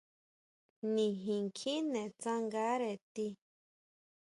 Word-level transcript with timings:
Nijin 0.93 1.45
kjine 1.57 2.01
tsangare 2.21 2.91
tii. 3.13 3.33